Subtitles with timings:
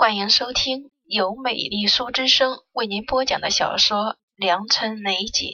[0.00, 5.48] 欢迎收听由美丽书之声为您播讲的小说《良辰美景》，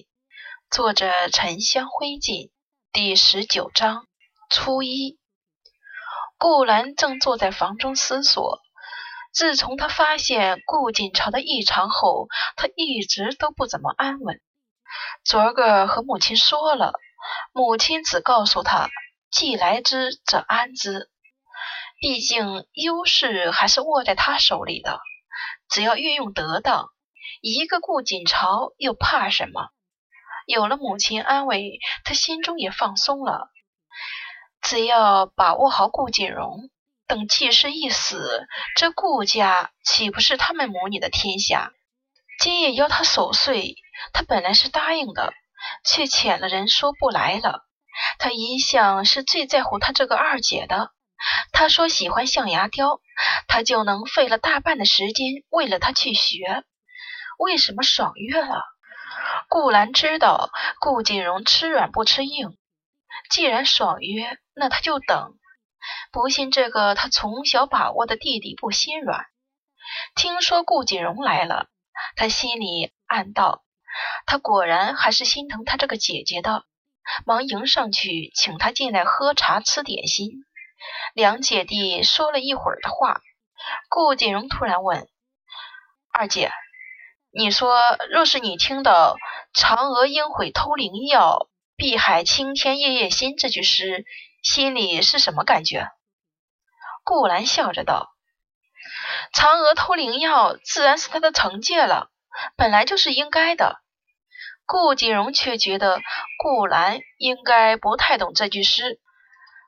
[0.70, 2.50] 作者沉香灰烬，
[2.92, 4.06] 第十九章
[4.50, 5.18] 初一。
[6.36, 8.60] 顾兰正坐在房中思索，
[9.32, 14.42] 自从他发现顾锦朝的异常后，他一直都不怎么安稳。
[15.24, 16.92] 昨儿个和母亲说了，
[17.54, 18.90] 母亲只告诉他
[19.32, 21.08] ：“既来之，则安之。”
[22.00, 25.00] 毕竟优势还是握在他手里的，
[25.68, 26.90] 只要运用得当，
[27.40, 29.68] 一个顾锦朝又怕什么？
[30.46, 33.50] 有了母亲安慰，他心中也放松了。
[34.60, 36.70] 只要把握好顾锦荣，
[37.06, 41.72] 等季氏一死，这顾家岂不是他们母女的天下？
[42.40, 43.76] 今夜邀他守岁，
[44.12, 45.32] 他本来是答应的，
[45.84, 47.64] 却遣了人说不来了。
[48.18, 50.90] 他一向是最在乎他这个二姐的。
[51.52, 53.00] 他说喜欢象牙雕，
[53.48, 56.64] 他就能费了大半的时间为了他去学。
[57.38, 58.62] 为什么爽约了？
[59.48, 60.50] 顾兰知道
[60.80, 62.56] 顾锦荣吃软不吃硬，
[63.30, 65.34] 既然爽约，那他就等。
[66.12, 69.26] 不信这个他从小把握的弟弟不心软。
[70.14, 71.68] 听说顾锦荣来了，
[72.16, 73.64] 他心里暗道：
[74.26, 76.64] 他果然还是心疼他这个姐姐的，
[77.26, 80.44] 忙迎上去请他进来喝茶吃点心。
[81.14, 83.20] 两姐弟说了一会儿的话，
[83.88, 85.08] 顾锦荣突然问
[86.12, 86.50] ：“二姐，
[87.30, 87.78] 你说
[88.10, 89.16] 若是你听到
[89.54, 94.04] ‘嫦娥应悔偷灵药，碧海青天夜夜心’这句诗，
[94.42, 95.88] 心里是什么感觉？”
[97.04, 98.14] 顾兰笑着道
[99.34, 102.10] ：“嫦娥偷灵药，自然是她的惩戒了，
[102.56, 103.80] 本来就是应该的。”
[104.66, 106.00] 顾锦荣却觉得
[106.38, 108.98] 顾兰应该不太懂这句诗。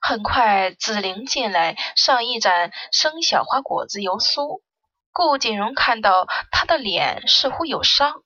[0.08, 4.62] 很快，紫菱进来上一盏生小花果子油酥。
[5.10, 8.22] 顾锦荣看到她的脸似乎有伤，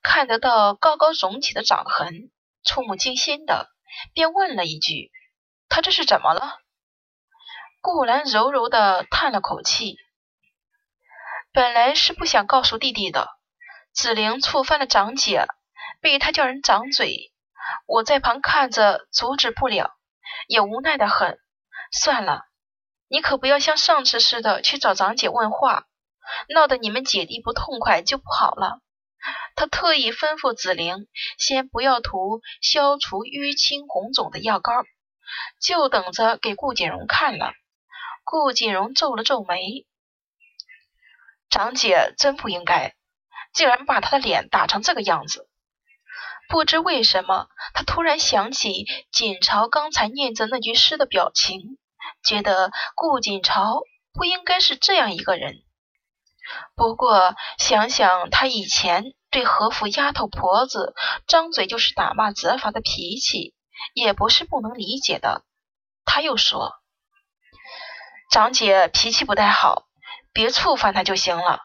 [0.00, 2.30] 看得到高高肿起的掌痕，
[2.62, 3.68] 触目惊心的，
[4.14, 5.10] 便问了一句
[5.68, 6.60] ：“他这是怎么了？”
[7.82, 9.96] 顾兰柔柔的叹了口气
[11.52, 13.28] ：“本来是不想告诉弟弟的，
[13.92, 15.48] 紫菱触犯了长姐，
[16.00, 17.32] 被他叫人掌嘴，
[17.86, 19.94] 我在旁看着，阻止不了。”
[20.46, 21.38] 也无奈的很，
[21.92, 22.42] 算了，
[23.08, 25.86] 你可不要像上次似的去找长姐问话，
[26.54, 28.80] 闹得你们姐弟不痛快就不好了。
[29.56, 31.08] 他特意吩咐紫菱
[31.38, 34.84] 先不要涂消除淤青红肿的药膏，
[35.60, 37.52] 就等着给顾锦荣看了。
[38.24, 39.86] 顾锦荣皱了皱眉，
[41.50, 42.94] 长姐真不应该，
[43.52, 45.48] 竟然把他的脸打成这个样子。
[46.48, 51.78] 不知为什么，他突然想起锦朝刚才念着那句诗的表情，
[52.24, 53.82] 觉得顾锦朝
[54.14, 55.62] 不应该是这样一个人。
[56.74, 60.94] 不过想想他以前对何府丫头婆子
[61.26, 63.54] 张嘴就是打骂责罚的脾气，
[63.92, 65.44] 也不是不能理解的。
[66.06, 66.72] 他又说
[68.32, 69.82] ：“长姐脾气不太好，
[70.32, 71.60] 别触犯她就行了。”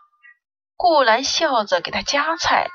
[0.75, 2.67] 顾兰笑着给他夹菜。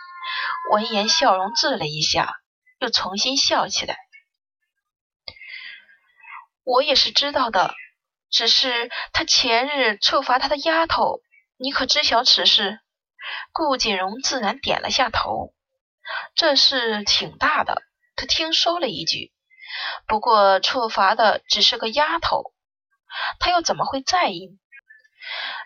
[0.70, 2.34] 闻言，笑容滞了一下，
[2.78, 3.96] 又重新笑起来。
[6.64, 7.74] 我也是知道的，
[8.30, 11.20] 只是他前日处罚他的丫头，
[11.56, 12.80] 你可知晓此事？
[13.52, 15.54] 顾锦荣自然点了下头。
[16.34, 17.82] 这事挺大的，
[18.16, 19.32] 他听说了一句。
[20.06, 22.52] 不过处罚的只是个丫头，
[23.38, 24.58] 他又怎么会在意？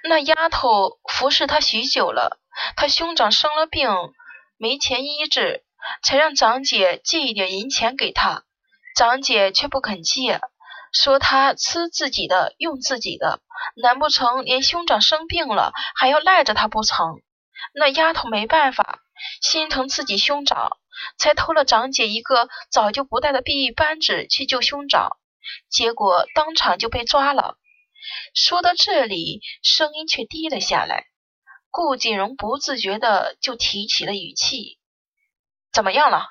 [0.09, 2.41] 那丫头服侍他许久了，
[2.77, 3.89] 他兄长生了病。
[4.63, 5.65] 没钱医治，
[6.05, 8.45] 才让长姐借一点银钱给他，
[8.95, 10.41] 长姐却不肯借，
[10.93, 13.41] 说他吃自己的，用自己的，
[13.83, 17.17] 难不成连兄长生病了还要赖着他不成？
[17.75, 19.01] 那丫头没办法，
[19.41, 20.71] 心疼自己兄长，
[21.19, 25.17] 才偷了长姐一个早就不带的碧玉扳指去救兄长，
[25.73, 27.57] 结果当场就被抓了。
[28.33, 31.07] 说到这里，声音却低了下来。
[31.73, 34.79] 顾锦荣不自觉的就提起了语气
[35.73, 36.29] ：“怎么样了？”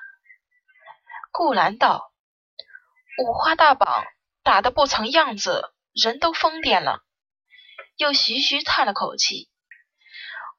[1.32, 2.12] 顾兰道
[3.18, 4.04] ：“五花大绑，
[4.44, 7.00] 打得不成样子，人都疯癫了。”
[7.98, 9.50] 又徐徐叹了口气。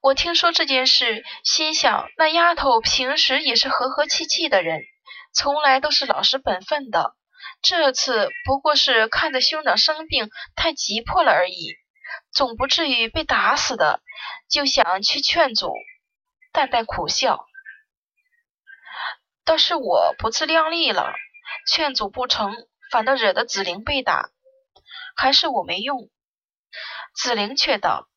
[0.02, 4.82] 我听说这件事，心想那丫头平时也是和和气气的人，
[5.32, 7.16] 从来都是老实本分的，
[7.62, 11.74] 这次不过是看着兄长生病太急迫了而已。
[12.34, 14.02] 总不至于被打死的，
[14.50, 15.72] 就想去劝阻，
[16.52, 17.46] 淡淡苦笑。
[19.44, 21.14] 倒是我不自量力了，
[21.68, 22.54] 劝阻不成，
[22.90, 24.30] 反倒惹得紫菱被打，
[25.16, 26.10] 还是我没用。
[27.14, 28.08] 紫菱却道：“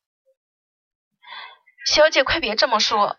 [1.86, 3.18] 小姐，快别这么说！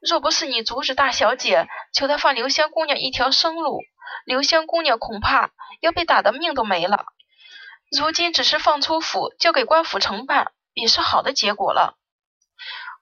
[0.00, 3.82] 若不是你阻止大小姐，求她放留香姑娘一条生路，
[4.24, 5.50] 留香姑娘恐怕
[5.80, 7.04] 要被打的命都没了。
[7.90, 11.96] 如今只是放出府，交给官府承办，也是好的结果了。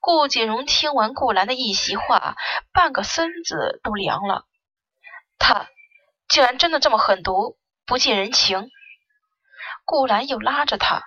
[0.00, 2.36] 顾锦荣听完顾兰的一席话，
[2.72, 4.44] 半个身子都凉了。
[5.38, 5.68] 他
[6.28, 8.70] 竟然真的这么狠毒，不近人情。
[9.86, 11.02] 顾兰又拉着他，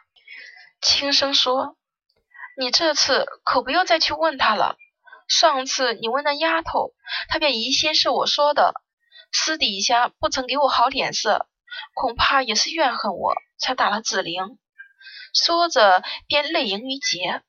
[0.81, 1.75] 轻声说。
[2.59, 4.77] 你这次可不要再去问他了。
[5.27, 6.93] 上次你问那丫头，
[7.29, 8.73] 她便疑心是我说的，
[9.31, 11.47] 私底下不曾给我好脸色，
[11.93, 14.59] 恐怕也是怨恨我才打了紫菱。
[15.33, 17.43] 说着便泪盈于睫，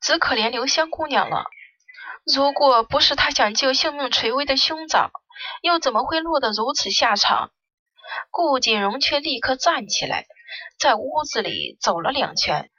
[0.00, 1.44] 只可怜留香姑娘了。
[2.34, 5.10] 如果不是她想救性命垂危的兄长，
[5.62, 7.50] 又怎么会落得如此下场？
[8.30, 10.26] 顾锦荣却立刻站起来，
[10.78, 12.70] 在屋子里走了两圈。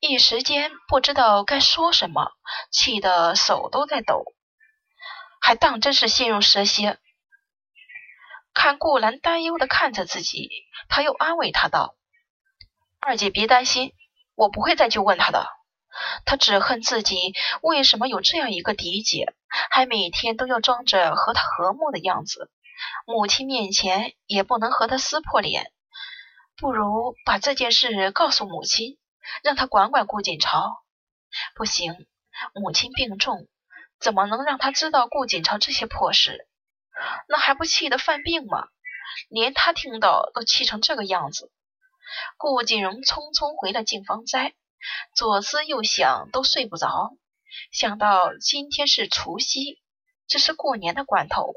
[0.00, 2.32] 一时间不知道该说什么，
[2.70, 4.24] 气得手都在抖，
[5.40, 6.98] 还当真是心如蛇蝎。
[8.56, 10.50] 看顾兰担忧的看着自己，
[10.88, 11.94] 他又安慰她道
[12.98, 13.92] ：“二姐别担心，
[14.34, 15.46] 我不会再去问他的。
[16.24, 19.34] 他只恨自己为什么有这样一个嫡姐，
[19.70, 22.50] 还每天都要装着和他和睦的样子，
[23.06, 25.70] 母亲面前也不能和他撕破脸。
[26.56, 28.98] 不如把这件事告诉母亲。”
[29.42, 30.84] 让他管管顾锦朝，
[31.56, 32.06] 不行，
[32.54, 33.48] 母亲病重，
[33.98, 36.46] 怎么能让他知道顾锦朝这些破事？
[37.28, 38.68] 那还不气得犯病吗？
[39.28, 41.50] 连他听到都气成这个样子。
[42.36, 44.54] 顾锦荣匆匆回了静芳斋，
[45.14, 47.10] 左思右想都睡不着。
[47.72, 49.82] 想到今天是除夕，
[50.26, 51.54] 这是过年的关头，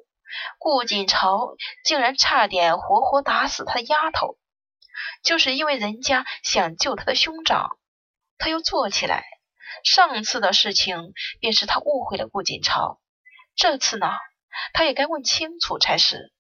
[0.58, 4.38] 顾锦朝竟然差点活活打死他的丫头。
[5.24, 7.78] 就是因为人家想救他的兄长，
[8.38, 9.26] 他又坐起来。
[9.84, 13.00] 上次的事情便是他误会了顾锦朝，
[13.56, 14.12] 这次呢，
[14.74, 16.32] 他也该问清楚才是。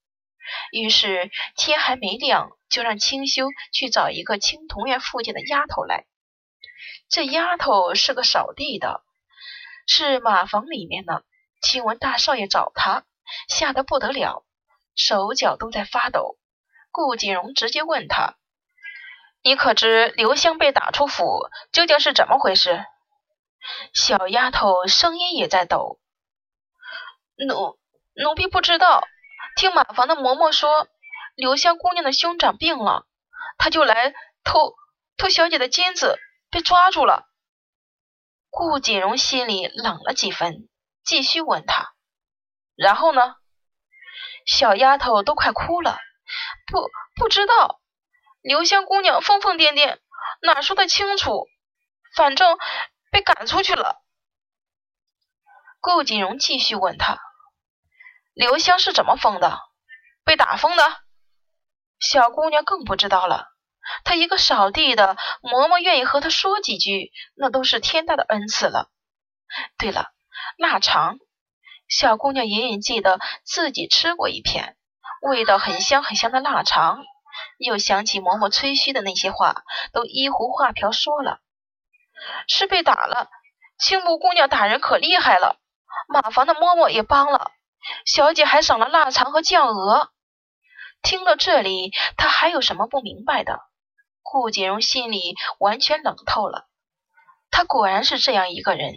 [0.71, 6.05] 于是天还没亮，就让清修去找一个青铜院附近的丫头来。
[7.09, 9.03] 这丫头是个扫地的，
[9.87, 11.23] 是马房里面的。
[11.61, 13.03] 听闻大少爷找他，
[13.47, 14.45] 吓得不得了，
[14.95, 16.37] 手脚都在发抖。
[16.91, 18.35] 顾锦荣直接问他。
[19.41, 22.85] 你可知刘香被打出府究竟是怎么回事？
[23.93, 25.99] 小丫头声音也在抖。
[27.47, 27.77] 奴
[28.21, 29.07] 奴婢不知道，
[29.55, 30.89] 听马房的嬷嬷说，
[31.35, 33.05] 刘香姑娘的兄长病了，
[33.57, 34.13] 他就来
[34.43, 34.73] 偷
[35.15, 36.19] 偷小姐的金子，
[36.51, 37.29] 被抓住了。
[38.49, 40.67] 顾锦荣心里冷了几分，
[41.05, 41.93] 继续问他，
[42.75, 43.35] 然后呢？
[44.45, 45.97] 小丫头都快哭了，
[46.67, 47.79] 不不知道。
[48.41, 49.97] 留香姑娘疯疯癫癫，
[50.41, 51.47] 哪说得清楚？
[52.17, 52.57] 反正
[53.11, 54.01] 被赶出去了。
[55.79, 57.19] 顾锦荣继续问他
[58.39, 59.59] ：“刘香是怎么疯的？
[60.23, 60.83] 被打疯的？”
[61.99, 63.49] 小姑娘更不知道了。
[64.05, 68.87] 她一个扫地的嬷嬷愿意和她说几句，那都是天大的恩赐了。
[69.77, 70.13] 对了，
[70.57, 71.17] 腊肠，
[71.89, 74.77] 小姑娘隐隐记得自己吃过一片，
[75.21, 77.03] 味道很香很香的腊肠。
[77.57, 81.41] 又想起嬷嬷吹嘘的那些话，都依壶画瓢说了，
[82.47, 83.29] 是被打了。
[83.77, 85.57] 青木姑娘打人可厉害了，
[86.07, 87.51] 马房的嬷嬷也帮了，
[88.05, 90.11] 小姐还赏了腊肠和酱鹅。
[91.01, 93.59] 听到这里，他还有什么不明白的？
[94.21, 96.67] 顾锦荣心里完全冷透了。
[97.51, 98.93] 他果然是这样一个人，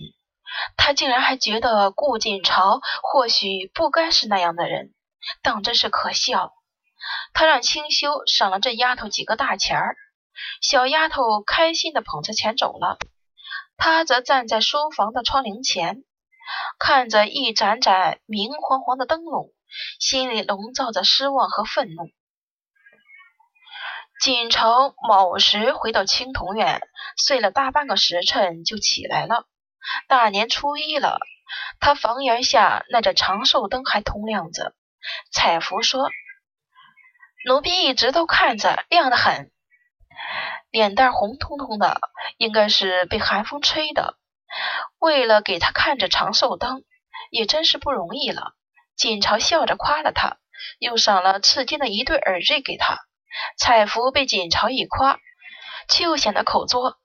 [0.77, 4.93] 他竟然还觉得顾锦朝或许不该是那样的人，
[5.43, 6.53] 当真是可笑。
[7.33, 9.97] 他让清修赏了这丫头几个大钱儿，
[10.61, 12.99] 小丫头开心的捧着钱走了。
[13.77, 16.05] 他则站在书房的窗棂前，
[16.79, 19.51] 看着一盏盏明晃晃的灯笼，
[19.99, 22.11] 心里笼罩着失望和愤怒。
[24.21, 26.81] 锦城卯时回到青铜院，
[27.17, 29.47] 睡了大半个时辰就起来了。
[30.09, 31.19] 大年初一了，
[31.81, 34.75] 他房檐下那盏长寿灯还通亮着。
[35.33, 36.11] 彩福说。
[37.45, 39.51] 奴婢一直都看着，亮得很，
[40.71, 42.01] 脸蛋红彤彤的，
[42.37, 44.17] 应该是被寒风吹的。
[44.99, 46.85] 为了给他看着长寿灯，
[47.31, 48.53] 也真是不容易了。
[48.97, 50.39] 锦朝笑着夸了他，
[50.79, 52.99] 又赏了赤金的一对耳坠给他。
[53.57, 55.19] 彩福被锦朝一夸，
[55.89, 56.99] 却又显得口拙。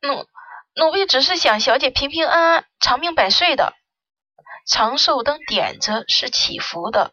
[0.00, 0.26] 奴
[0.74, 3.74] 奴婢只是想小姐平平安安、长命百岁的。
[4.68, 7.12] 长寿灯点着是祈福的。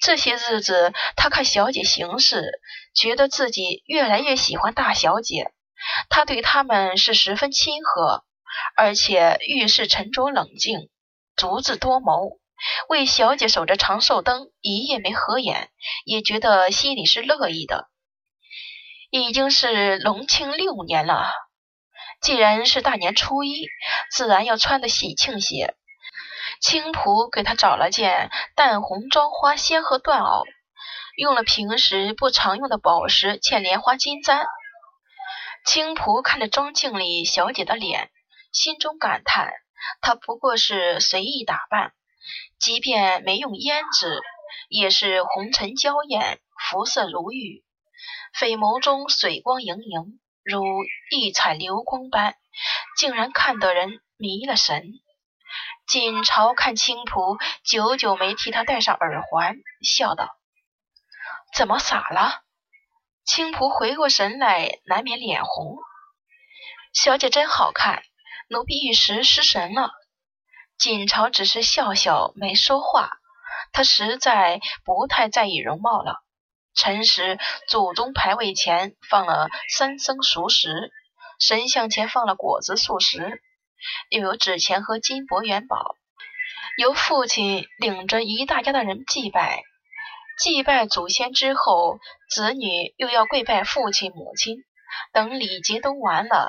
[0.00, 2.60] 这些日子，他看小姐行事，
[2.94, 5.52] 觉得自己越来越喜欢大小姐。
[6.10, 8.25] 他对他们是十分亲和，
[8.76, 10.88] 而且遇事沉着冷静，
[11.36, 12.38] 足智多谋，
[12.88, 15.70] 为小姐守着长寿灯，一夜没合眼，
[16.04, 17.88] 也觉得心里是乐意的。
[19.10, 21.30] 已经是隆庆六年了，
[22.20, 23.68] 既然是大年初一，
[24.10, 25.74] 自然要穿的喜庆些。
[26.60, 30.44] 青仆给他找了件淡红妆花仙鹤缎袄，
[31.16, 34.46] 用了平时不常用的宝石嵌莲花金簪。
[35.64, 38.10] 青仆看着妆镜里小姐的脸，
[38.56, 39.52] 心中感叹：
[40.00, 41.92] 她不过是随意打扮，
[42.58, 44.22] 即便没用胭脂，
[44.70, 47.62] 也是红尘娇艳，肤色如玉。
[48.34, 50.64] 绯眸中水光盈盈，如
[51.10, 52.34] 一彩流光般，
[52.96, 54.90] 竟然看得人迷了神。
[55.86, 60.34] 锦朝看青仆久久没替他戴上耳环，笑道
[61.54, 62.42] ：“怎么傻了？”
[63.26, 65.76] 青蒲回过神来，难免脸红。
[66.94, 68.02] 小姐真好看，
[68.48, 69.90] 奴婢一时失神了。
[70.78, 73.18] 锦朝只是笑笑，没说话。
[73.72, 76.22] 他实在不太在意容貌了。
[76.74, 77.38] 辰时，
[77.68, 80.92] 祖宗牌位前放了三僧熟食，
[81.40, 83.42] 神像前放了果子素食，
[84.10, 85.96] 又有纸钱和金箔元宝。
[86.78, 89.62] 由父亲领着一大家的人祭拜，
[90.38, 91.98] 祭拜祖先之后，
[92.28, 94.58] 子女又要跪拜父亲母亲。
[95.12, 96.48] 等礼节都完了，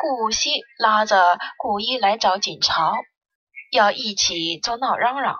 [0.00, 2.94] 顾惜拉着顾一来找锦朝，
[3.70, 5.36] 要一起做闹嚷嚷。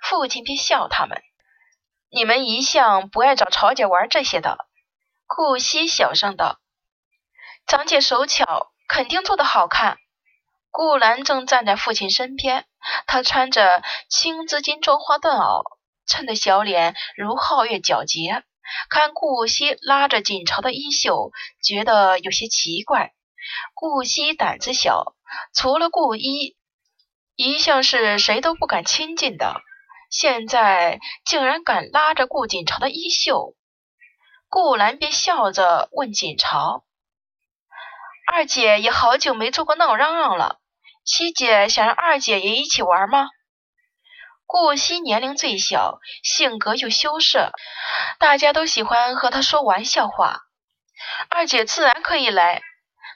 [0.00, 1.20] 父亲便笑他们。
[2.08, 4.58] 你们一向不爱找曹姐玩这些的，
[5.26, 6.60] 顾惜小声道
[7.66, 9.96] ：“长姐手巧，肯定做得好看。”
[10.70, 12.64] 顾兰正站在父亲身边，
[13.08, 15.64] 她穿着青织金妆花缎袄，
[16.06, 18.44] 衬得小脸如皓月皎洁。
[18.88, 23.12] 看顾惜拉着锦朝的衣袖，觉得有些奇怪。
[23.74, 25.14] 顾惜胆子小，
[25.54, 26.56] 除了顾一，
[27.34, 29.60] 一向是谁都不敢亲近的。
[30.10, 33.54] 现在竟然敢拉着顾锦朝的衣袖，
[34.48, 36.84] 顾兰便笑着问锦朝
[38.32, 40.60] ：“二姐也好久没做过闹嚷嚷了，
[41.04, 43.28] 七姐想让二姐也一起玩吗？”
[44.46, 47.50] 顾惜年龄最小，性格又羞涩，
[48.20, 50.38] 大家都喜欢和她说玩笑话。
[51.28, 52.62] 二姐自然可以来。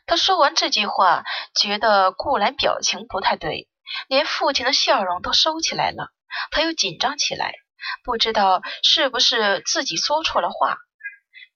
[0.07, 3.69] 他说完这句话，觉得顾兰表情不太对，
[4.09, 6.13] 连父亲的笑容都收起来了。
[6.51, 7.55] 他又紧张起来，
[8.05, 10.79] 不知道是不是自己说错了话。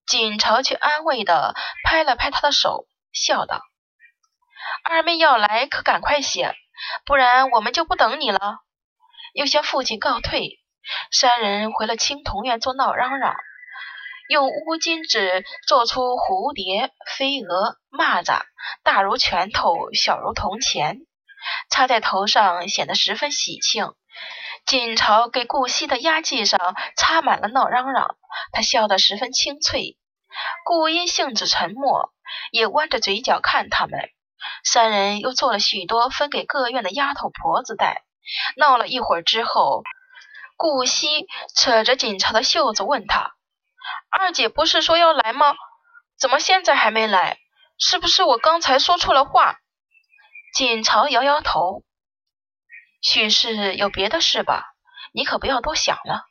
[0.07, 3.63] 锦朝却安慰的拍了拍他的手，笑道
[4.85, 6.55] ：“二妹要来，可赶快些，
[7.07, 8.59] 不然我们就不等你了。”
[9.33, 10.61] 又向父亲告退。
[11.11, 13.35] 三人回了青铜院做闹嚷嚷，
[14.28, 18.43] 用乌金纸做出蝴蝶、飞蛾、蚂蚱，
[18.83, 21.00] 大如拳头，小如铜钱，
[21.71, 23.93] 插在头上，显得十分喜庆。
[24.64, 28.16] 锦朝给顾惜的压髻上插满了闹嚷嚷，
[28.52, 29.99] 他笑得十分清脆。
[30.64, 32.14] 顾因性子沉默，
[32.50, 34.00] 也弯着嘴角看他们。
[34.64, 38.04] 三人又做了许多分给各院的丫头婆子戴。
[38.57, 39.83] 闹了一会儿之后，
[40.57, 43.34] 顾惜扯着锦朝的袖子问他
[44.11, 45.55] ：“二姐不是说要来吗？
[46.19, 47.38] 怎么现在还没来？
[47.79, 49.59] 是不是我刚才说错了话？”
[50.55, 51.83] 锦朝摇摇头。
[53.03, 54.64] 许是有别的事吧，
[55.12, 56.25] 你可不要多想了。